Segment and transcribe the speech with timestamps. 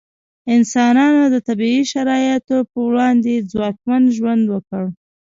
[0.55, 4.83] انسانانو د طبیعي شرایطو په وړاندې ځواکمن ژوند وکړ.